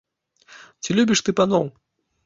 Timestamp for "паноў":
1.43-1.73